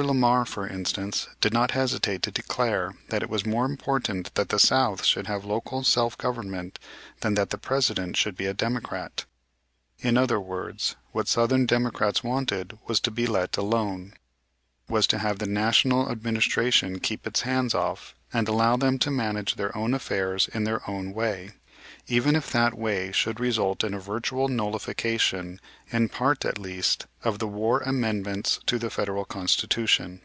[0.00, 4.58] Lamar, for instance, did not hesitate to declare that it was more important that the
[4.58, 6.78] South should have local self government
[7.20, 9.26] than that the President should be a Democrat.
[9.98, 14.14] In other words, what Southern Democrats wanted was to be let alone,
[14.88, 19.56] was to have the National Administration keep its hands off, and allow them to manage
[19.56, 21.50] their own affairs in their own way,
[22.06, 25.60] even if that way should result in a virtual nullification,
[25.90, 30.20] in part at least, of the War Amendments to the Federal Constitution.